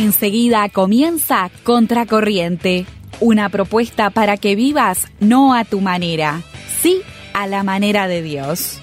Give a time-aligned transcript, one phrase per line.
[0.00, 2.86] Enseguida comienza Contracorriente,
[3.20, 6.40] una propuesta para que vivas no a tu manera,
[6.80, 7.02] sí
[7.34, 8.80] a la manera de Dios.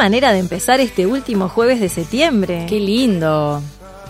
[0.00, 2.64] Manera de empezar este último jueves de septiembre.
[2.68, 3.60] Qué lindo.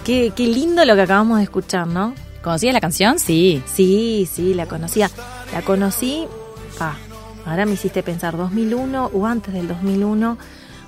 [0.04, 2.14] Qué, qué lindo lo que acabamos de escuchar, ¿no?
[2.42, 3.18] ¿Conocías la canción?
[3.18, 3.60] Sí.
[3.66, 5.10] Sí, sí, la conocía.
[5.52, 6.26] La conocí,
[6.78, 6.94] ah,
[7.44, 10.38] ahora me hiciste pensar, 2001 o antes del 2001,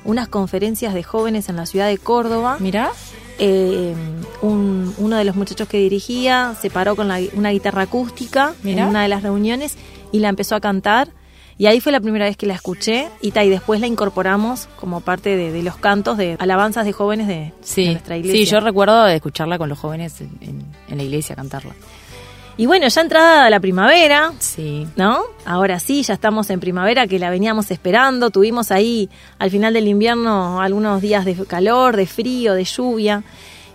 [0.05, 2.57] unas conferencias de jóvenes en la ciudad de Córdoba.
[2.61, 2.91] Mira.
[3.39, 3.93] Eh,
[4.41, 8.83] un- uno de los muchachos que dirigía se paró con la- una guitarra acústica Mirá.
[8.85, 9.75] en una de las reuniones
[10.13, 11.09] y la empezó a cantar.
[11.59, 14.69] Y ahí fue la primera vez que la escuché y, ta, y después la incorporamos
[14.81, 17.53] como parte de, de los cantos de alabanzas de jóvenes de,
[17.93, 18.45] nuestra iglesia.
[18.45, 21.75] Sí, yo recuerdo de escucharla con los jóvenes en, en- en la iglesia, cantarla.
[22.59, 24.87] Y bueno, ya entrada la primavera, Sí.
[24.97, 25.21] ¿no?
[25.47, 28.31] Ahora sí, ya estamos en primavera que la veníamos esperando.
[28.31, 29.09] Tuvimos ahí
[29.39, 33.23] al final del invierno algunos días de calor, de frío, de lluvia.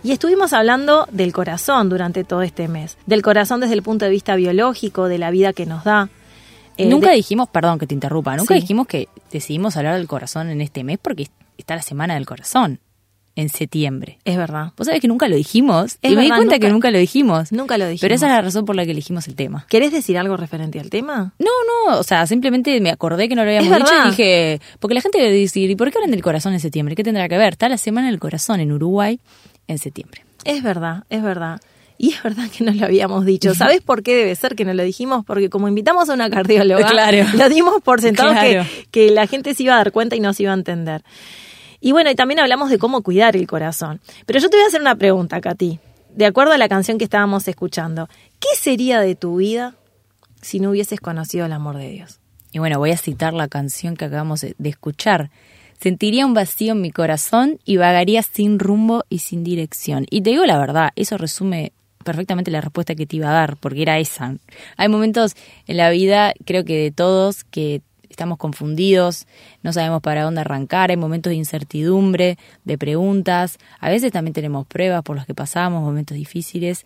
[0.04, 2.96] Y estuvimos hablando del corazón durante todo este mes.
[3.06, 6.08] Del corazón desde el punto de vista biológico, de la vida que nos da.
[6.78, 8.60] Eh, nunca de- dijimos, perdón que te interrumpa, nunca Sí.
[8.60, 11.28] dijimos que decidimos hablar del corazón en este mes porque
[11.58, 12.80] está la semana del corazón,
[13.36, 14.18] en septiembre.
[14.24, 14.72] Es verdad.
[14.76, 16.98] Vos sabés que nunca lo dijimos Es y me di cuenta nunca- que nunca lo
[16.98, 17.52] dijimos.
[17.52, 18.00] Nunca lo dijimos.
[18.00, 19.64] Pero esa es la razón por la que elegimos el tema.
[19.68, 21.34] ¿Querés decir algo referente al tema?
[21.38, 21.46] No,
[21.90, 24.06] no, o sea, simplemente me acordé que no lo habíamos Es dicho verdad.
[24.06, 26.96] y dije, porque la gente debe decir, ¿y por qué hablan del corazón en septiembre?
[26.96, 27.52] ¿Qué tendrá que ver?
[27.52, 29.20] Está la semana del corazón en Uruguay
[29.68, 30.24] en septiembre.
[30.44, 31.60] Es verdad, es verdad.
[31.98, 33.54] Y es verdad que no lo habíamos dicho.
[33.54, 35.24] ¿Sabes por qué debe ser que no lo dijimos?
[35.24, 37.26] Porque como invitamos a una cardióloga, Claro.
[37.36, 38.64] lo dimos por sentado Claro.
[38.64, 41.02] que, que la gente se iba a dar cuenta y nos iba a entender.
[41.80, 44.00] Y bueno, y también hablamos de cómo cuidar el corazón.
[44.26, 45.78] Pero yo te voy a hacer una pregunta, Katy.
[46.14, 48.08] De acuerdo a la canción que estábamos escuchando,
[48.40, 49.74] ¿qué sería de tu vida
[50.40, 52.20] si no hubieses conocido el amor de Dios?
[52.52, 55.30] Y bueno, voy a citar la canción que acabamos de de escuchar.
[55.80, 60.06] Sentiría un vacío en mi corazón y vagaría sin rumbo y sin dirección.
[60.10, 61.72] Y te digo la verdad, eso resume
[62.04, 64.34] perfectamente la respuesta que te iba a dar, porque era esa.
[64.76, 65.34] Hay momentos
[65.66, 69.26] en la vida, creo que de todos, que estamos confundidos,
[69.62, 74.66] no sabemos para dónde arrancar, hay momentos de incertidumbre, de preguntas, a veces también tenemos
[74.66, 76.84] pruebas por las que pasamos, momentos difíciles,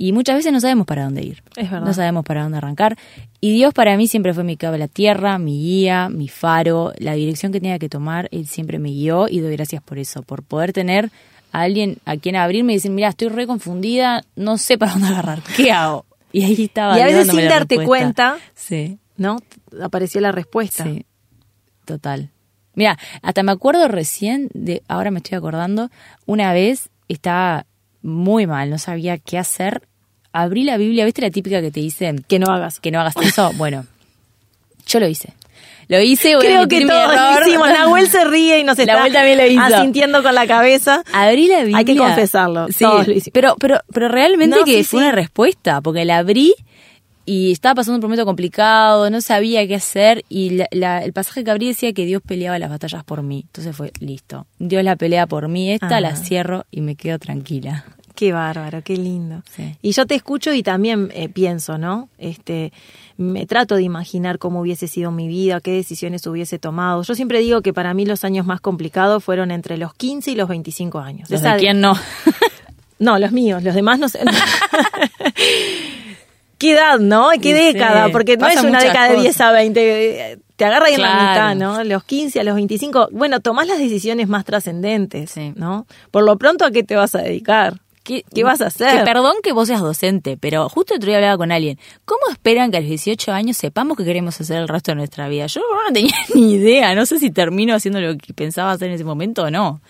[0.00, 1.42] y muchas veces no sabemos para dónde ir.
[1.56, 1.84] Es verdad.
[1.84, 2.96] No sabemos para dónde arrancar.
[3.40, 6.92] Y Dios para mí siempre fue mi cabo a la tierra, mi guía, mi faro,
[6.98, 10.22] la dirección que tenía que tomar, Él siempre me guió y doy gracias por eso,
[10.22, 11.10] por poder tener
[11.52, 15.08] a alguien a quien abrirme y decir, mira, estoy re confundida, no sé para dónde
[15.08, 16.04] agarrar, ¿qué hago?
[16.30, 16.98] Y ahí estaba.
[16.98, 17.84] Y a veces sin darte respuesta.
[17.86, 19.38] cuenta, Sí, ¿no?
[19.82, 20.84] Apareció la respuesta.
[20.84, 21.06] sí,
[21.86, 22.30] total.
[22.74, 25.90] Mira, hasta me acuerdo recién, de ahora me estoy acordando,
[26.26, 27.64] una vez estaba
[28.02, 29.88] muy mal, no sabía qué hacer.
[30.32, 32.78] Abrí la Biblia, ¿viste la típica que te dicen Que no hagas.
[32.78, 33.50] que no hagas eso?
[33.56, 33.86] Bueno,
[34.86, 35.32] yo lo hice.
[35.88, 37.68] Lo hice, voy a Creo que admitir mi todos lo hicimos.
[37.70, 39.62] Nahuel se ríe y nos está Nahuel también lo hizo.
[39.76, 41.02] asintiendo con la cabeza.
[41.12, 41.78] Abrí la Biblia.
[41.78, 43.30] Hay que confesarlo, Sí, todos lo hicimos.
[43.32, 45.04] pero, pero, pero realmente No, que sí, fue sí.
[45.06, 46.54] una respuesta, porque la abrí
[47.24, 51.44] y estaba pasando un momento complicado, no sabía qué hacer y la- la- el pasaje
[51.44, 53.42] que abrí decía que Dios peleaba las batallas por mí.
[53.46, 54.46] Entonces fue listo.
[54.58, 56.00] Dios la pelea por mí, esta Ah.
[56.00, 57.84] la cierro y me quedo tranquila.
[58.18, 59.44] Qué bárbaro, qué lindo.
[59.54, 59.76] Sí.
[59.80, 62.08] Y yo te escucho y también eh, pienso, ¿no?
[62.18, 62.72] Este,
[63.16, 67.00] me trato de imaginar cómo hubiese sido mi vida, qué decisiones hubiese tomado.
[67.04, 70.34] Yo siempre digo que para mí los años más complicados fueron entre los 15 y
[70.34, 71.30] los 25 años.
[71.30, 71.94] ¿Los de quién no?
[72.98, 74.18] No, los míos, los demás no sé.
[76.58, 77.28] ¿Qué edad, no?
[77.40, 78.08] ¿Qué sí, década?
[78.10, 79.22] Porque no es una década de cosas.
[79.22, 80.38] 10 a 20.
[80.56, 81.84] Te agarra ahí en la mitad, ¿no?
[81.84, 83.10] Los 15 a los 25.
[83.12, 85.52] Bueno, tomás las decisiones más trascendentes, Sí.
[85.54, 85.86] ¿no?
[86.10, 87.78] Por lo pronto, ¿a qué te vas a dedicar?
[88.08, 88.98] ¿Qué, vas a hacer?
[88.98, 91.78] Que perdón que vos seas docente, pero justo el otro día hablaba con alguien.
[92.04, 95.28] ¿Cómo esperan que a los 18 años sepamos qué queremos hacer el resto de nuestra
[95.28, 95.46] vida?
[95.46, 96.94] Yo no tenía ni idea.
[96.94, 99.80] No sé si termino haciendo lo que pensaba hacer en ese momento o no.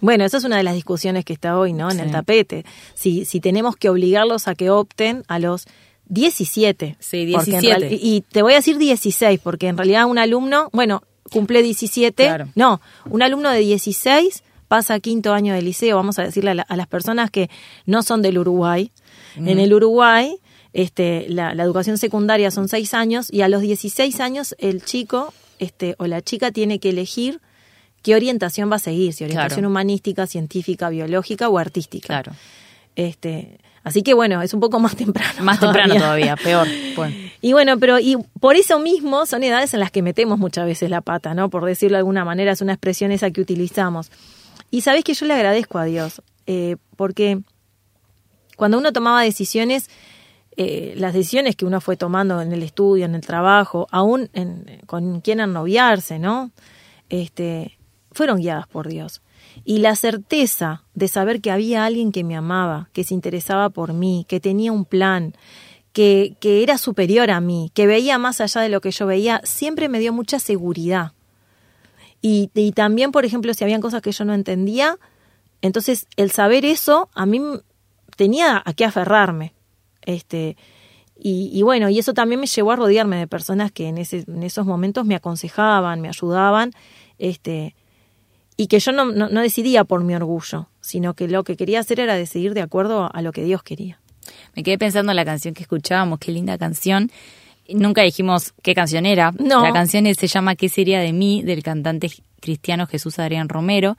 [0.00, 1.90] Bueno, esa es una de las discusiones que está hoy, ¿no?
[1.90, 2.64] En el tapete.
[2.94, 5.66] Si, si tenemos que obligarlos a que opten a los
[6.06, 6.96] 17.
[7.00, 7.78] Sí, Porque en 17.
[7.88, 11.02] real- y te voy a decir 16, porque en realidad un alumno, bueno,
[11.32, 12.24] cumple 17.
[12.24, 12.48] Claro.
[12.54, 12.80] No,
[13.10, 15.96] un alumno de 16 pasa quinto año de liceo.
[15.96, 17.50] Vamos a decirle a, la- a las personas que
[17.86, 18.92] no son del Uruguay.
[19.36, 20.36] En el Uruguay,
[20.72, 25.32] este, la, la educación secundaria son seis años y a los 16 años el chico
[25.58, 27.40] este, o la chica tiene que elegir
[28.02, 29.68] qué orientación va a seguir, si orientación Claro.
[29.70, 32.06] humanística, científica, biológica o artística.
[32.06, 32.32] Claro.
[32.96, 35.42] Este, así que bueno, es un poco más temprano.
[35.42, 36.66] Más temprano todavía, peor.
[36.96, 37.14] Bueno.
[37.40, 40.90] Y bueno, pero y por eso mismo son edades en las que metemos muchas veces
[40.90, 41.50] la pata, ¿no?
[41.50, 44.10] Por decirlo de alguna manera, es una expresión esa que utilizamos.
[44.70, 47.40] Y sabés que yo le agradezco a Dios, eh, porque
[48.56, 49.88] cuando uno tomaba decisiones,
[50.56, 54.80] eh, las decisiones que uno fue tomando en el estudio, en el trabajo, aún en-
[54.86, 56.50] con quién noviarse, ¿no?
[57.08, 57.78] Este,
[58.12, 59.22] fueron guiadas por Dios.
[59.64, 63.92] Y la certeza de saber que había alguien que me amaba, que se interesaba por
[63.92, 65.34] mí, que tenía un plan,
[65.92, 69.40] que, que era superior a mí, que veía más allá de lo que yo veía,
[69.44, 71.12] siempre me dio mucha seguridad.
[72.20, 74.98] Y, también, por ejemplo, si habían cosas que yo no entendía,
[75.62, 77.40] entonces el saber eso a mí
[78.16, 79.54] tenía a qué aferrarme.
[80.02, 80.56] Este,
[81.16, 84.24] y, y bueno, y eso también me llevó a rodearme de personas que en, ese,
[84.26, 86.72] en esos momentos me aconsejaban, me ayudaban,
[87.18, 87.76] este,
[88.56, 92.00] y que yo no, no decidía por mi orgullo, sino que lo que quería hacer
[92.00, 94.00] era decidir de acuerdo a lo que Dios quería.
[94.54, 97.10] Me quedé pensando en la canción que escuchábamos, qué linda canción.
[97.68, 99.32] Nunca dijimos qué canción era.
[99.38, 99.62] No.
[99.62, 101.42] La canción se llama ¿Qué sería de mí?
[101.42, 102.10] del cantante
[102.40, 103.96] cristiano Jesús Adrián Romero.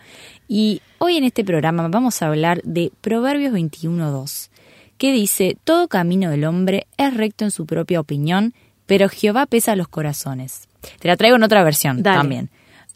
[0.47, 4.49] Y hoy en este programa vamos a hablar de Proverbios 21.2,
[4.97, 8.53] que dice, Todo camino del hombre es recto en su propia opinión,
[8.85, 10.67] pero Jehová pesa los corazones.
[10.99, 12.17] Te la traigo en otra versión Dale.
[12.17, 12.49] también.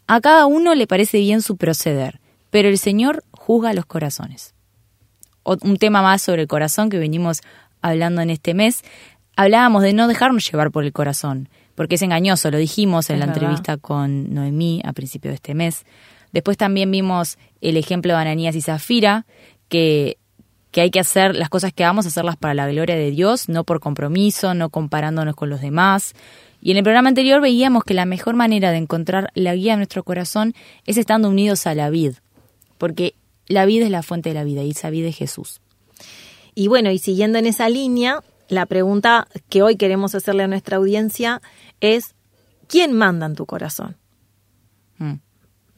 [0.06, 2.18] A cada uno le parece bien su proceder,
[2.50, 4.54] pero el Señor juzga los corazones
[5.44, 7.42] o- un tema más sobre el corazón que venimos
[7.82, 8.82] hablando en este mes.
[9.36, 13.20] Hablábamos de no dejarnos llevar por el corazón, porque es engañoso, lo dijimos en Es
[13.20, 13.42] la verdad.
[13.42, 15.84] entrevista con Noemí a principio de este mes.
[16.32, 19.26] Después también vimos el ejemplo de Ananías y Zafira,
[19.68, 20.18] que,
[20.70, 23.64] que hay que hacer las cosas que hagamos, hacerlas para la gloria de Dios, no
[23.64, 26.14] por compromiso, no comparándonos con los demás.
[26.60, 29.78] Y en el programa anterior veíamos que la mejor manera de encontrar la guía de
[29.78, 30.54] nuestro corazón
[30.86, 32.14] es estando unidos a la vid,
[32.78, 33.14] porque
[33.46, 35.60] la vida es la fuente de la vida y esa vida es Jesús.
[36.54, 40.76] Y bueno, y siguiendo en esa línea, la pregunta que hoy queremos hacerle a nuestra
[40.76, 41.40] audiencia
[41.80, 42.14] es,
[42.68, 43.96] ¿quién manda en tu corazón?
[44.98, 45.14] Mm.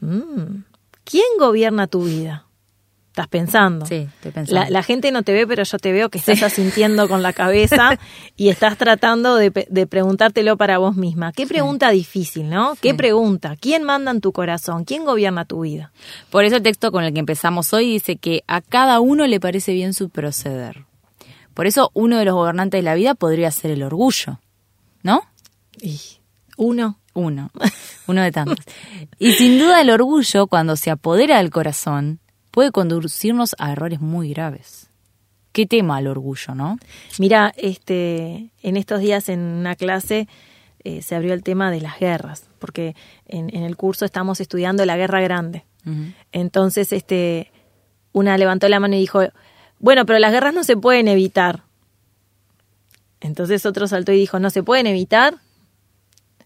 [0.01, 0.65] Mm,
[1.05, 2.47] ¿Quién gobierna tu vida?
[3.09, 3.87] Estás pensando.
[3.87, 4.61] Sí, estoy pensando.
[4.61, 7.33] La, la gente no te ve, pero yo te veo que estás asintiendo con la
[7.33, 7.99] cabeza
[8.37, 11.33] y estás tratando de preguntártelo para vos misma.
[11.33, 12.75] Qué pregunta difícil, ¿no?
[12.79, 13.57] ¿Qué pregunta?
[13.59, 14.85] ¿Quién manda en tu corazón?
[14.85, 15.93] ¿Quién gobierna tu vida?
[16.29, 19.41] Por eso el texto con el que empezamos hoy dice que a cada uno le
[19.41, 20.85] parece bien su proceder.
[21.57, 24.41] Por eso uno de los gobernantes de la vida podría ser el orgullo,
[25.03, 25.23] ¿no?
[25.81, 25.99] Y
[26.59, 27.01] uno.
[27.15, 27.51] Uno,
[28.09, 28.63] uno de tantos.
[29.19, 32.21] Y sin duda el orgullo, cuando se apodera del corazón,
[32.51, 34.91] puede conducirnos a errores muy graves.
[35.53, 36.79] ¿Qué tema el orgullo, no?
[37.19, 40.29] Mira, este, en estos días en una clase
[40.85, 42.95] eh, se abrió el tema de las guerras, porque
[43.27, 45.65] en, en el curso estamos estudiando la guerra grande.
[46.33, 47.51] Entonces, este,
[48.13, 49.23] una levantó la mano y dijo,
[49.79, 51.65] bueno, pero las guerras no se pueden evitar.
[53.21, 55.39] Entonces otro saltó y dijo, ¿no se pueden evitar?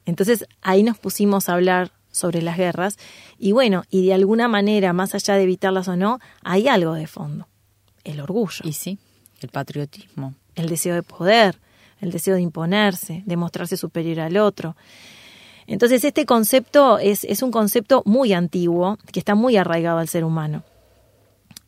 [0.06, 2.96] Entonces ahí nos pusimos a hablar sobre las guerras
[3.38, 7.06] y bueno, y de alguna manera, más allá de evitarlas o no, hay algo de
[7.06, 7.46] fondo,
[8.04, 8.98] el orgullo, Y sí,
[9.40, 10.34] el patriotismo.
[10.54, 11.58] el deseo de poder,
[12.00, 14.76] el deseo de imponerse, de mostrarse superior al otro.
[15.66, 20.24] Entonces este concepto es, es un concepto muy antiguo, que está muy arraigado al ser
[20.24, 20.64] humano.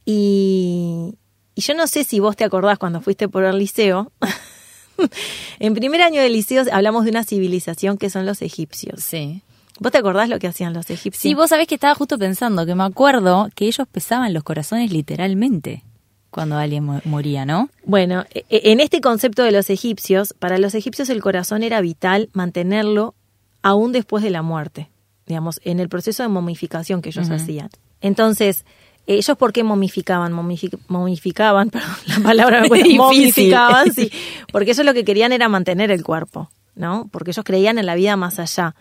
[0.04, 1.14] Y,
[1.54, 4.10] y yo no sé si vos te acordás cuando fuiste por el liceo.
[5.58, 9.02] en primer año de liceo hablamos de una civilización que son los egipcios.
[9.02, 9.42] Sí.
[9.80, 11.20] ¿Vos te acordás lo que hacían los egipcios?
[11.22, 14.92] Sí, vos sabés que estaba justo pensando que me acuerdo que ellos pesaban los corazones
[14.92, 15.82] literalmente.
[16.30, 17.68] cuando alguien mo- moría, ¿no?
[17.84, 21.80] Bueno, e- e- en este concepto de los egipcios, para los egipcios el corazón era
[21.82, 23.14] vital mantenerlo
[23.62, 24.88] aún después de la muerte,
[25.26, 27.68] digamos, en el proceso de momificación que ellos hacían.
[28.00, 28.64] Entonces,
[29.06, 34.10] ellos por qué momificaban, Momifi- momificaban, perdón, la palabra me momificaban, sí,
[34.52, 37.08] porque ellos lo que querían era mantener el cuerpo, ¿no?
[37.10, 38.74] Porque ellos creían en la vida más allá.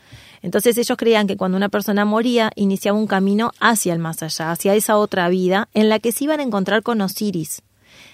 [0.43, 4.51] Entonces ellos creían que cuando una persona moría iniciaba un camino hacia el más allá,
[4.51, 7.61] hacia esa otra vida en la que se iban a encontrar con Osiris,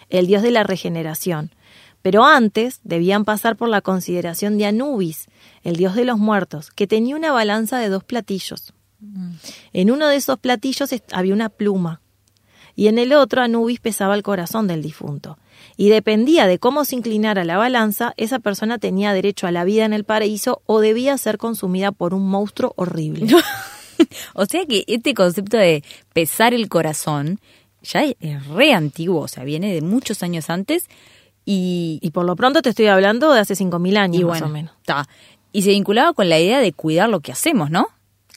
[0.09, 1.51] el dios de la regeneración.
[2.01, 5.27] Pero antes debían pasar por la consideración de Anubis,
[5.63, 8.73] el dios de los muertos, que tenía una balanza de dos platillos.
[9.73, 12.01] En uno de esos platillos había una pluma
[12.77, 15.39] y en el otro Anubis pesaba el corazón del difunto.
[15.77, 19.83] Y dependía de cómo se inclinara la balanza, esa persona tenía derecho a la vida
[19.83, 23.27] en el paraíso o debía ser consumida por un monstruo horrible.
[24.35, 27.39] O sea que este concepto de pesar el corazón
[27.81, 30.85] ya es, re antiguo, o sea, viene de muchos años antes
[31.45, 34.49] y, Y por lo pronto te estoy hablando de hace 5.000 años y más o
[34.49, 34.75] menos.
[34.81, 35.09] está.
[35.51, 37.87] Y se vinculaba con la idea de cuidar lo que hacemos, ¿no?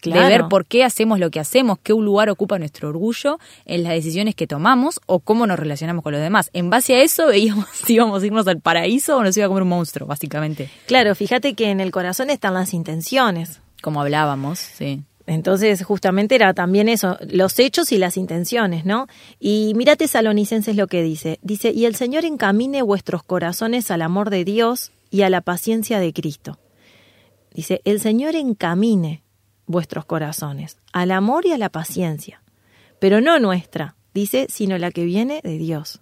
[0.00, 0.22] Claro.
[0.22, 3.92] De ver por qué hacemos lo que hacemos, qué lugar ocupa nuestro orgullo en las
[3.92, 6.50] decisiones que tomamos o cómo nos relacionamos con los demás.
[6.52, 9.48] En base a eso veíamos si íbamos a irnos al paraíso o nos iba a
[9.48, 10.70] comer un monstruo, básicamente.
[10.86, 13.60] Claro, fíjate que en el corazón están las intenciones.
[13.82, 15.02] Como hablábamos, sí.
[15.26, 19.06] Entonces, justamente era también eso, los hechos y las intenciones, ¿no?
[19.38, 21.38] Y mira Tesalonicenses lo que dice.
[21.42, 26.00] Dice, y el Señor encamine vuestros corazones al amor de Dios y a la paciencia
[26.00, 26.58] de Cristo.
[27.54, 29.22] Dice, el Señor encamine
[29.70, 32.42] vuestros corazones al amor y a la paciencia,
[32.98, 36.00] pero no nuestra, dice, sino la que viene de Dios.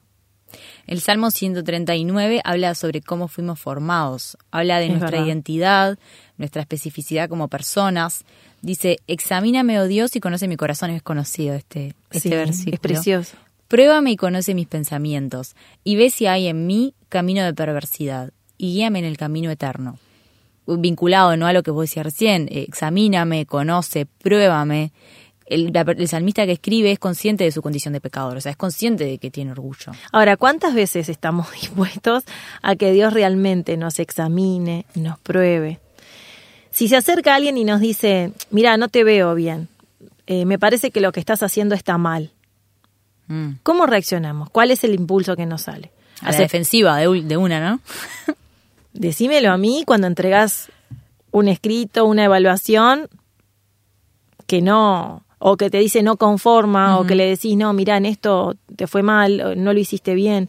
[0.87, 5.27] El Salmo 139 habla sobre cómo fuimos formados, habla de Es nuestra verdad.
[5.27, 5.99] identidad,
[6.39, 8.25] nuestra especificidad como personas.
[8.63, 10.89] Dice, examíname, oh Dios, y conoce mi corazón.
[10.91, 12.75] Es conocido este, este Sí, versículo.
[12.75, 13.37] es precioso.
[13.69, 18.73] Pruébame y conoce mis pensamientos, y ve si hay en mí camino de perversidad, y
[18.73, 19.99] guíame en el camino eterno.
[20.77, 21.47] Vinculado ¿no?
[21.47, 24.93] a lo que vos decías recién, eh, examíname, conoce, pruébame.
[25.47, 28.51] El, la- el salmista que escribe es consciente de su condición de pecador, o sea,
[28.53, 29.93] es consciente de que tiene orgullo.
[30.13, 32.25] Ahora, ¿cuántas veces estamos dispuestos
[32.61, 35.81] a que Dios realmente nos examine, nos pruebe?
[36.71, 39.69] Si se acerca alguien y nos dice, mira, no te veo bien,
[40.27, 42.31] eh, me parece que lo que estás haciendo está mal,
[43.31, 43.57] Mm.
[43.63, 44.49] ¿cómo reaccionamos?
[44.51, 45.91] ¿Cuál es el impulso que nos sale?
[46.21, 47.81] A la Hace- defensiva de, de una, ¿no?
[48.93, 50.71] Decímelo a mí cuando entregas
[51.31, 53.09] un escrito, una evaluación
[54.47, 58.07] que no, o que te dice no conforma, o que le decís, no, mira, en
[58.07, 60.49] esto te fue mal, no lo hiciste bien.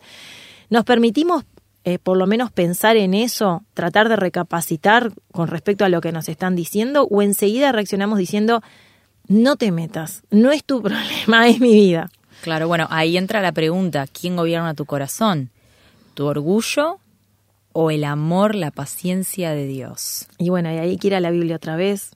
[0.70, 1.44] Nos permitimos
[1.86, 6.12] eh, por lo menos pensar en eso, tratar de recapacitar con respecto a lo que
[6.12, 8.62] nos están diciendo, o enseguida reaccionamos diciendo,
[9.28, 12.10] no te metas, no es tu problema, es mi vida.
[12.42, 15.50] Claro, bueno, ahí entra la pregunta, ¿quién gobierna tu corazón?
[16.14, 17.00] ¿Tu orgullo
[17.82, 20.28] o el amor, la paciencia de Dios?
[20.38, 22.12] Y bueno, y ahí quiere a la Biblia otra vez.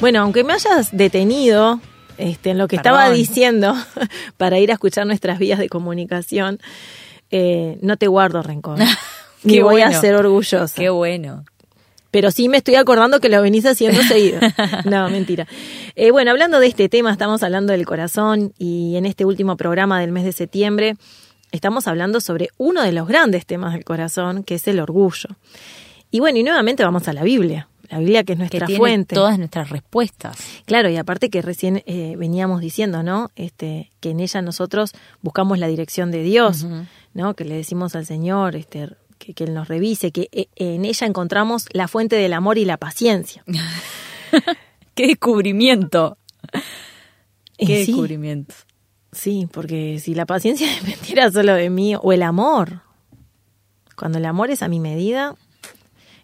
[0.00, 1.80] Bueno, aunque me hayas detenido
[2.16, 2.92] este, en lo que Perdón.
[2.92, 3.74] estaba diciendo
[4.38, 6.58] para ir a escuchar nuestras vías de comunicación,
[7.30, 8.78] eh, no te guardo rencor.
[9.42, 10.74] Ni Qué voy a ser orgullosa.
[10.74, 11.44] Qué bueno.
[12.10, 14.40] Pero sí me estoy acordando que lo venís haciendo seguido.
[14.84, 15.46] No, mentira.
[15.94, 20.00] Eh, bueno, hablando de este tema, estamos hablando del corazón y en este último programa
[20.00, 20.96] del mes de septiembre
[21.52, 25.28] estamos hablando sobre uno de los grandes temas del corazón, que es el orgullo.
[26.10, 27.68] Y bueno, y nuevamente vamos a la Biblia.
[27.88, 29.14] La Biblia que es Que nuestra tiene fuente.
[29.16, 30.36] todas nuestras respuestas.
[30.64, 33.30] Claro, y aparte que recién eh, veníamos diciendo, ¿no?
[33.34, 36.66] Este, que en ella nosotros buscamos la dirección de Dios,
[37.14, 37.34] ¿no?
[37.34, 38.90] Que le decimos al Señor, este,
[39.20, 42.64] que, que Él nos revise, que eh, en ella encontramos la fuente del amor y
[42.64, 43.44] la paciencia.
[44.96, 46.18] ¡Qué descubrimiento!
[47.56, 48.54] ¡Qué sí, descubrimiento!
[49.12, 52.82] sí, porque si la paciencia dependiera solo de mí, o el amor,
[53.96, 55.36] cuando el amor es a mi medida,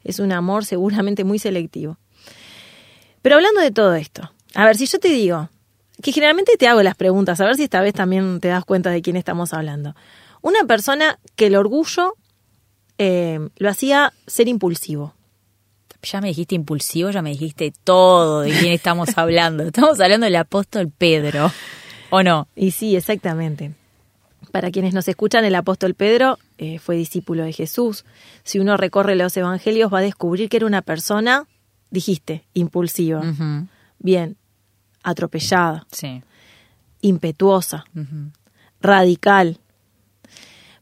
[0.03, 1.99] es un amor seguramente muy selectivo.
[3.23, 5.51] Pero hablando de todo esto, a ver, si yo te digo,
[6.03, 8.91] que generalmente te hago las preguntas, a ver si esta vez también te das cuenta
[8.91, 9.95] de quién estamos hablando.
[10.43, 12.15] Una persona que el orgullo
[12.99, 15.15] eh, lo hacía ser impulsivo.
[16.03, 19.65] Ya me dijiste impulsivo, ya me dijiste todo de quién estamos hablando.
[19.65, 21.51] Estamos hablando del apóstol Pedro,
[22.11, 22.47] ¿o no?
[22.55, 23.73] Y sí, exactamente.
[24.53, 28.05] Para quienes nos escuchan, el apóstol Pedro eh, fue discípulo de Jesús.
[28.45, 31.47] Si uno recorre los evangelios va a descubrir que era una persona,
[31.91, 33.23] dijiste, impulsiva.
[33.99, 34.37] Bien,
[35.03, 36.23] atropellada, Sí.
[37.01, 37.85] impetuosa,
[38.81, 39.59] radical.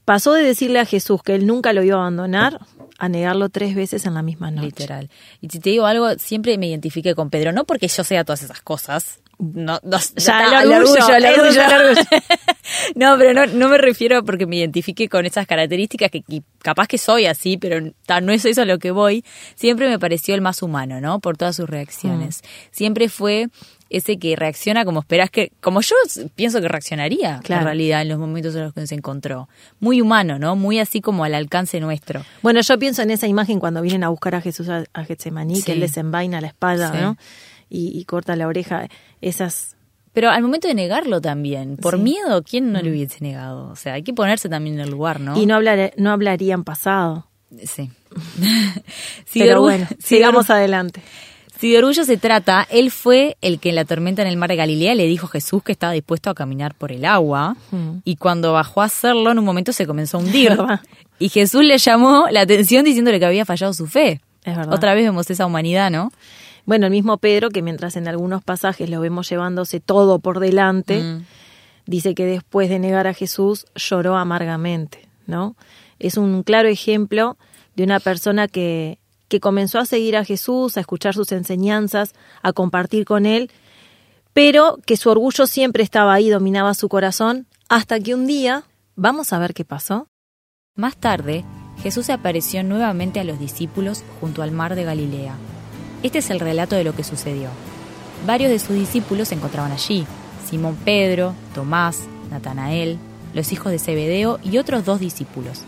[0.04, 2.60] Pasó de decirle a Jesús que él nunca lo iba a abandonar
[2.98, 4.66] a negarlo tres veces en la misma noche.
[4.66, 5.10] Literal.
[5.40, 8.42] Y si te digo algo, siempre me identifiqué con Pedro, no porque yo sea todas
[8.42, 9.20] esas cosas.
[9.38, 11.66] No, no, Ya, está, el orgullo, el eso orgullo, ya.
[11.76, 12.06] el orgullo.
[12.94, 16.22] no, pero no, no me refiero porque me identifique con esas características que,
[16.62, 17.80] capaz que soy así, pero
[18.22, 19.24] no es eso a lo que voy.
[19.54, 21.20] Siempre me pareció el más humano, ¿no?
[21.20, 22.42] Por todas sus reacciones.
[22.70, 23.48] Siempre fue
[23.90, 25.94] ese que reacciona como esperás que, como yo
[26.34, 27.60] pienso que reaccionaría Claro.
[27.62, 29.48] en realidad en los momentos en los que se encontró.
[29.78, 30.56] Muy humano, ¿no?
[30.56, 32.24] Muy así como al alcance nuestro.
[32.42, 35.62] Bueno, yo pienso en esa imagen cuando vienen a buscar a Jesús a, Getsemaní, Sí.
[35.64, 36.98] que él desenvaina la espada, Sí.
[37.00, 37.16] ¿no?
[37.74, 38.88] Y, y corta la oreja.
[39.20, 39.76] Esas.
[40.12, 42.00] Pero al momento de negarlo también, por Sí.
[42.00, 42.04] Mm.
[42.04, 43.68] miedo, ¿quién no le hubiese negado?
[43.68, 45.36] O sea, hay que ponerse también en el lugar, ¿no?
[45.40, 47.26] Y no, hablar, no hablarían pasado.
[47.64, 47.90] Sí.
[49.26, 51.02] si, Pero bueno, si sigamos adelante.
[51.58, 54.50] si de orgullo se trata, él fue el que en la tormenta en el mar
[54.50, 57.56] de Galilea le dijo a Jesús que estaba dispuesto a caminar por el agua.
[57.72, 57.98] Mm.
[58.04, 60.56] Y cuando bajó a hacerlo, en un momento se comenzó a hundir.
[61.18, 64.20] y Jesús le llamó la atención diciéndole que había fallado su fe.
[64.44, 64.74] Es verdad.
[64.74, 66.12] Otra vez vemos esa humanidad, ¿no?
[66.66, 71.00] Bueno, el mismo Pedro, que mientras en algunos pasajes lo vemos llevándose todo por delante,
[71.02, 71.24] Mm.
[71.86, 75.56] dice que después de negar a Jesús lloró amargamente, ¿no?
[75.98, 77.36] Es un claro ejemplo
[77.76, 82.52] de una persona que, que comenzó a seguir a Jesús, a escuchar sus enseñanzas, a
[82.52, 83.50] compartir con él,
[84.32, 88.64] pero que su orgullo siempre estaba ahí, dominaba su corazón, hasta que un día,
[88.96, 90.06] vamos a ver qué pasó.
[90.76, 91.44] Más tarde,
[91.82, 95.36] Jesús se apareció nuevamente a los discípulos junto al mar de Galilea.
[96.04, 97.48] Este es el relato de lo que sucedió.
[98.26, 100.06] Varios de sus discípulos se encontraban allí,
[100.46, 102.98] Simón Pedro, Tomás, Natanael,
[103.32, 105.62] los hijos de Zebedeo y otros dos discípulos.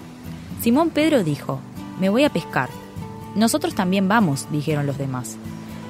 [0.61, 1.61] Simón Pedro dijo,
[1.99, 2.69] Me voy a pescar.
[3.35, 5.39] Nosotros también vamos, dijeron los demás.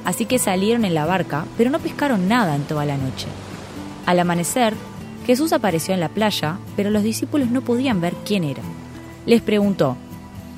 [0.04, 3.26] Así que salieron en la barca, pero no pescaron nada en toda la noche.
[4.06, 4.74] Al amanecer,
[5.26, 8.62] Jesús apareció en la playa, pero los discípulos no podían ver quién era.
[9.26, 9.96] Les preguntó,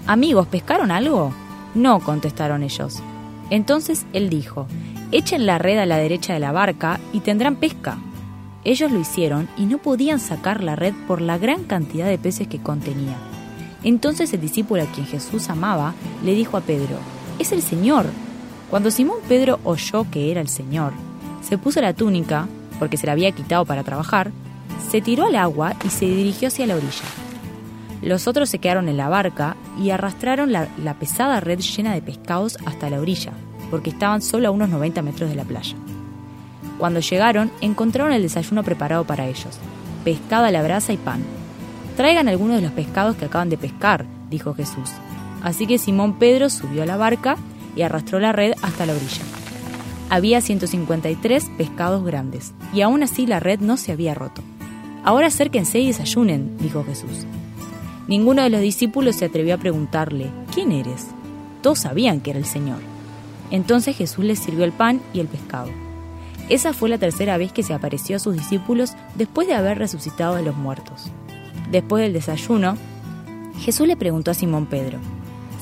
[0.06, 1.32] Amigos, ¿pescaron algo?
[1.74, 3.02] No, contestaron ellos.
[3.50, 4.66] Entonces él dijo,
[5.10, 7.98] Echen la red a la derecha de la barca y tendrán pesca.
[8.64, 12.48] Ellos lo hicieron y no podían sacar la red por la gran cantidad de peces
[12.48, 13.16] que contenía.
[13.84, 16.98] Entonces el discípulo a quien Jesús amaba le dijo a Pedro,
[17.38, 18.06] Es el Señor.
[18.70, 20.92] Cuando Simón Pedro oyó que era el Señor,
[21.40, 24.30] se puso la túnica, porque se la había quitado para trabajar,
[24.90, 27.27] se tiró al agua y se dirigió hacia la orilla.
[28.02, 32.56] Los otros se quedaron en la barca y arrastraron la, pesada red llena de pescados
[32.64, 33.32] hasta la orilla,
[33.70, 35.76] porque estaban solo a unos 90 metros de la playa.
[36.78, 39.58] Cuando llegaron, encontraron el desayuno preparado para ellos,
[40.04, 41.22] pescado a la brasa y pan.
[41.96, 44.90] Traigan algunos de los pescados que acaban de pescar, dijo Jesús.
[45.42, 47.36] Así que Simón Pedro subió a la barca
[47.74, 49.22] y arrastró la red hasta la orilla.
[50.10, 54.42] Había 153 pescados grandes, y aún así la red no se había roto.
[55.04, 57.26] Ahora acérquense y desayunen, dijo Jesús.
[58.08, 61.08] Ninguno de los discípulos se atrevió a preguntarle, ¿quién eres?
[61.62, 62.78] Todos sabían que era el Señor.
[63.50, 65.70] Entonces Jesús les sirvió el pan y el pescado.
[66.48, 70.36] Esa fue la tercera vez que se apareció a sus discípulos después de haber resucitado
[70.36, 71.10] de los muertos.
[71.70, 72.78] Después del desayuno,
[73.60, 74.98] Jesús le preguntó a Simón Pedro,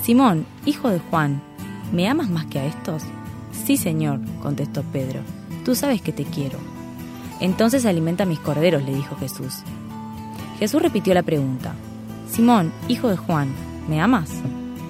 [0.05, 1.43] Simón, hijo de Juan,
[1.93, 3.03] ¿me amas más que a estos?
[3.65, 5.21] Sí, Señor, contestó Pedro,
[5.65, 6.59] tú sabes que te quiero.
[7.41, 9.57] Entonces alimenta mis corderos, le dijo Jesús.
[10.61, 11.75] Jesús repitió la pregunta,
[12.29, 13.55] Simón, hijo de Juan,
[13.89, 14.31] ¿me amas?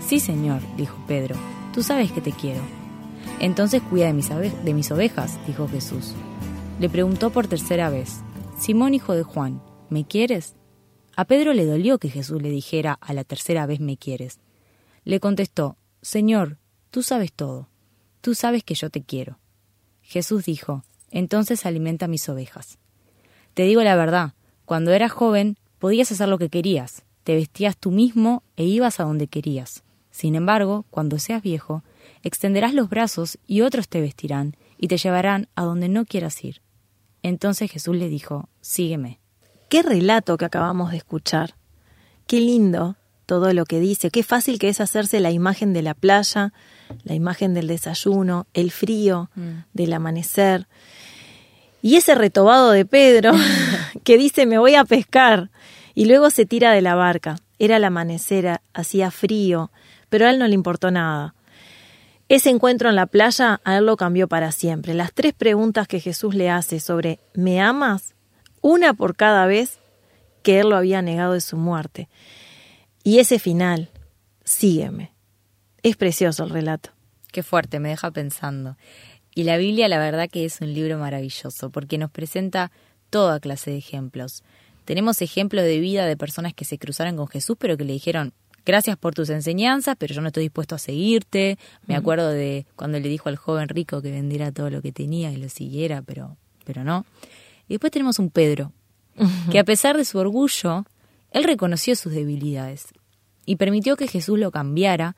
[0.00, 1.36] Sí, Señor, dijo Pedro,
[1.72, 2.62] tú sabes que te quiero.
[3.40, 6.14] Entonces cuida de mis, de mis ovejas, dijo Jesús.
[6.80, 8.20] Le preguntó por tercera vez,
[8.58, 10.56] Simón, hijo de Juan, ¿me quieres?
[11.14, 14.40] A Pedro le dolió que Jesús le dijera a la tercera vez me quieres.
[15.04, 16.58] Le contestó, Señor,
[16.90, 17.68] tú sabes todo,
[18.20, 19.38] tú sabes que yo te quiero.
[20.02, 22.78] Jesús dijo, entonces alimenta mis ovejas.
[23.54, 27.90] Te digo la verdad, cuando eras joven podías hacer lo que querías, te vestías tú
[27.90, 29.82] mismo e ibas a donde querías.
[30.12, 31.82] Sin embargo, cuando seas viejo,
[32.22, 36.62] extenderás los brazos y otros te vestirán y te llevarán a donde no quieras ir.
[37.24, 39.18] Entonces Jesús le dijo, sígueme.
[39.68, 41.56] Qué relato que acabamos de escuchar.
[42.28, 42.94] Qué lindo
[43.26, 44.10] todo lo que dice.
[44.10, 46.52] Qué fácil que es hacerse la imagen de la playa,
[47.02, 49.30] la imagen del desayuno, el frío
[49.72, 50.68] del amanecer.
[51.82, 53.32] Y ese retobado de Pedro
[54.04, 55.50] que dice me voy a pescar
[55.96, 57.36] y luego se tira de la barca.
[57.58, 59.72] Era el amanecer, hacía frío,
[60.10, 61.34] pero a él no le importó nada.
[62.28, 64.92] Ese encuentro en la playa a él lo cambió para siempre.
[64.92, 68.14] Las tres preguntas que Jesús le hace sobre ¿me amas?
[68.60, 69.78] Una por cada vez
[70.42, 72.10] que él lo había negado de su muerte.
[73.02, 73.88] Y ese final,
[74.44, 75.12] sígueme.
[75.82, 76.90] Es precioso el relato.
[77.32, 78.76] Qué fuerte, me deja pensando.
[79.34, 82.70] Y la Biblia, la verdad que es un libro maravilloso, porque nos presenta
[83.08, 84.42] toda clase de ejemplos.
[84.86, 88.32] Tenemos ejemplos de vida de personas que se cruzaron con Jesús, pero que le dijeron,
[88.64, 91.58] gracias por tus enseñanzas, pero yo no estoy dispuesto a seguirte.
[91.86, 95.32] Me acuerdo de cuando le dijo al joven rico que vendiera todo lo que tenía
[95.32, 97.04] y lo siguiera, pero, pero no.
[97.68, 98.72] Y después tenemos un Pedro,
[99.50, 100.86] que a pesar de su orgullo,
[101.32, 102.86] él reconoció sus debilidades
[103.44, 105.16] y permitió que Jesús lo cambiara.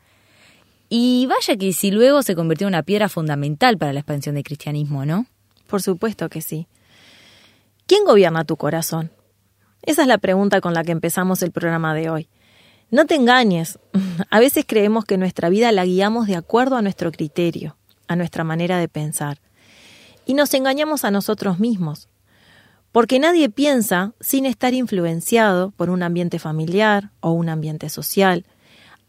[0.88, 4.44] Y vaya que si luego se convirtió en una piedra fundamental para la expansión del
[4.44, 5.26] cristianismo, ¿no?
[5.66, 6.66] Por supuesto que sí.
[7.86, 9.10] ¿Quién gobierna tu corazón?
[9.82, 12.28] Esa es la pregunta con la que empezamos el programa de hoy.
[12.90, 13.78] No te engañes.
[14.30, 18.44] A veces creemos que nuestra vida la guiamos de acuerdo a nuestro criterio, a nuestra
[18.44, 19.38] manera de pensar.
[20.24, 22.08] Y nos engañamos a nosotros mismos.
[22.92, 28.44] Porque nadie piensa sin estar influenciado por un ambiente familiar o un ambiente social.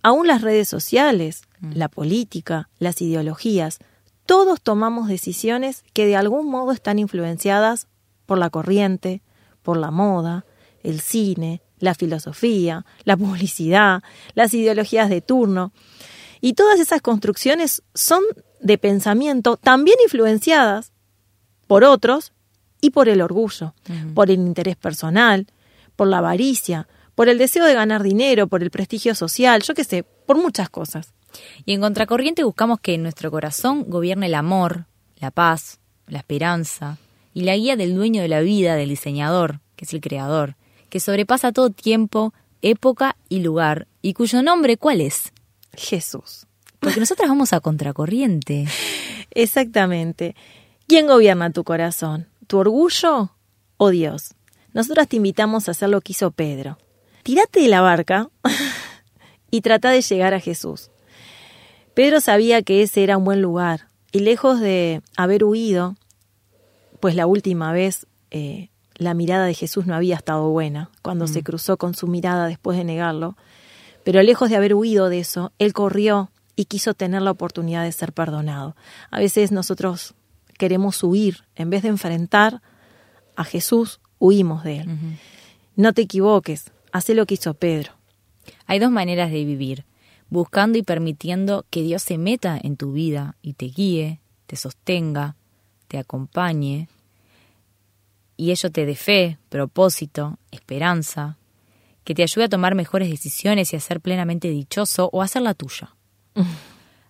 [0.04, 3.80] Aún las redes sociales, la política, las ideologías,
[4.26, 7.88] todos tomamos decisiones que de algún modo están influenciadas
[8.26, 9.22] por la corriente,
[9.64, 10.46] por la moda,
[10.84, 15.72] el cine, la filosofía, la publicidad, las ideologías de turno.
[16.42, 18.24] Y todas esas construcciones son
[18.62, 20.92] de pensamiento también influenciadas
[21.68, 22.34] por otros
[22.82, 23.74] y por el orgullo,
[24.14, 25.48] por el interés personal,
[25.96, 29.84] por la avaricia, por el deseo de ganar dinero, por el prestigio social, yo qué
[29.84, 31.14] sé, por muchas cosas.
[31.66, 34.86] Y en contracorriente buscamos que en nuestro corazón gobierne el amor,
[35.20, 36.98] la paz, la esperanza
[37.34, 40.56] y la guía del dueño de la vida, del diseñador, que es el creador,
[40.90, 45.32] que sobrepasa todo tiempo, época y lugar, y cuyo nombre ¿cuál es?
[45.76, 46.48] Jesús.
[46.80, 48.68] Porque nosotras vamos a contracorriente.
[49.32, 50.36] Exactamente.
[50.88, 52.28] ¿Quién gobierna tu corazón?
[52.48, 53.32] ¿Tu orgullo
[53.78, 54.34] o Dios?
[54.74, 56.78] Nosotras te invitamos a hacer lo que hizo Pedro.
[57.24, 58.30] Tírate de la barca
[59.52, 60.90] y trata de llegar a Jesús.
[61.94, 65.96] Pedro sabía que ese era un buen lugar y lejos de haber huido,
[67.00, 68.69] pues la última vez eh,
[69.00, 72.78] la mirada de Jesús no había estado buena cuando se cruzó con su mirada después
[72.78, 73.38] de negarlo,
[74.04, 77.94] pero lejos de haber huido de eso, él corrió y quiso tener la oportunidad de
[77.94, 78.76] ser perdonado.
[79.10, 80.16] A veces nosotros
[80.58, 82.62] queremos huir, en vez de enfrentar
[83.38, 84.90] a Jesús, huimos de él.
[85.78, 87.94] No te equivoques, hace lo que hizo Pedro.
[88.66, 89.86] Hay dos maneras de vivir,
[90.30, 95.38] buscando y permitiendo que Dios se meta en tu vida y te guíe, te sostenga,
[95.88, 96.90] te acompañe,
[98.40, 101.36] y ello te dé fe, propósito, esperanza,
[102.06, 105.42] que te ayude a tomar mejores decisiones y a ser plenamente dichoso o a hacer
[105.42, 105.94] la tuya.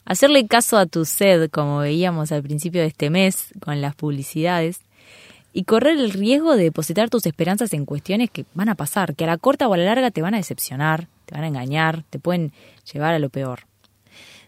[0.05, 4.79] Hacerle caso a tu sed, como veíamos al principio de este mes con las publicidades,
[5.53, 9.25] y correr el riesgo de depositar tus esperanzas en cuestiones que van a pasar, que
[9.25, 12.05] a la corta o a la larga te van a decepcionar, te van a engañar,
[12.09, 12.53] te pueden
[12.91, 13.67] llevar a lo peor.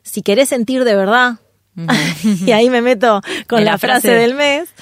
[0.01, 1.37] Si querés sentir de verdad,
[2.23, 4.19] y ahí me meto con la frase frase.
[4.19, 4.73] del mes,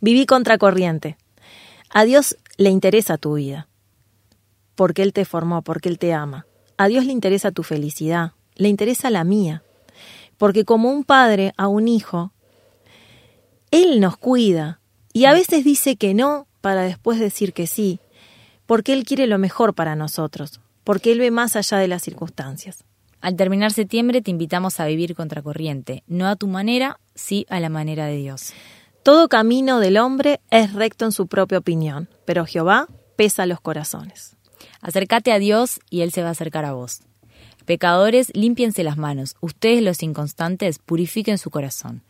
[0.00, 1.16] viví contracorriente.
[1.94, 3.68] A Dios le interesa tu vida,
[4.74, 6.46] porque Él te formó, porque Él te ama.
[6.78, 9.62] A Dios le interesa tu felicidad, le interesa la mía,
[10.38, 12.32] porque como un padre a un hijo,
[13.70, 14.80] Él nos cuida
[15.12, 18.00] y a veces dice que no para después decir que sí,
[18.64, 22.84] porque Él quiere lo mejor para nosotros, porque Él ve más allá de las circunstancias.
[23.20, 27.68] Al terminar septiembre te invitamos a vivir contracorriente, no a tu manera, sí a la
[27.68, 28.54] manera de Dios.
[29.02, 32.86] Todo camino del hombre es recto en su propia opinión, pero Jehová
[33.16, 34.36] pesa los corazones.
[34.80, 37.00] Acércate a Dios y Él se va a acercar a vos.
[37.64, 39.36] Pecadores, límpiense las manos.
[39.40, 42.02] Ustedes los inconstantes, purifiquen su corazón.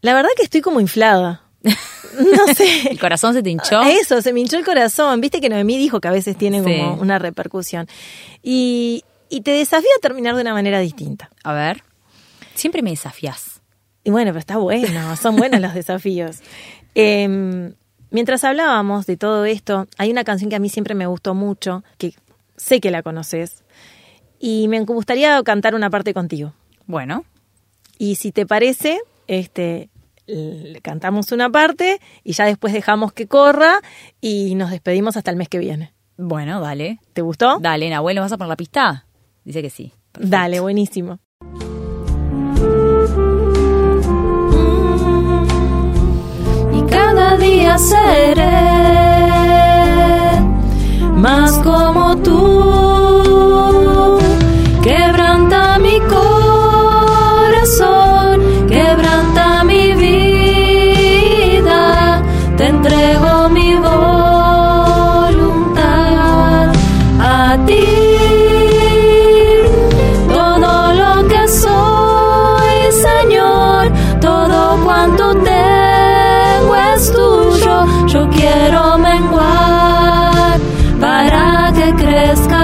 [0.00, 1.42] La verdad que estoy como inflada.
[1.62, 2.88] No sé.
[2.90, 3.80] ¿El corazón se te hinchó?
[3.82, 5.20] Eso, se me hinchó el corazón.
[5.22, 6.64] Viste que Noemí dijo que a veces tiene Sí.
[6.78, 7.86] como una repercusión.
[8.42, 11.30] Y, y te desafío a terminar de una manera distinta.
[11.42, 11.82] A ver.
[12.54, 13.53] Siempre me desafías.
[14.04, 16.40] Y bueno, pero está bueno, son buenos los desafíos.
[16.96, 17.74] Em,
[18.10, 21.82] mientras hablábamos de todo esto, hay una canción que a mí siempre me gustó mucho,
[21.98, 22.14] que
[22.56, 23.64] sé que la conoces,
[24.38, 26.52] y me gustaría cantar una parte contigo.
[26.86, 27.24] Bueno,
[27.98, 29.88] Y si te parece, este,
[30.28, 33.80] l- cantamos una parte y ya después dejamos que corra
[34.20, 35.92] y nos despedimos hasta el mes que viene.
[36.16, 37.00] bueno, dale.
[37.12, 37.58] ¿Te gustó?
[37.58, 39.06] Dale, Nahuel, ¿nos vas a poner la pista?
[39.44, 39.92] Dice que sí.
[40.16, 41.18] Dale, buenísimo.
[47.78, 48.50] Seré
[51.16, 52.83] más como tú.
[82.34, 82.63] Que crezcas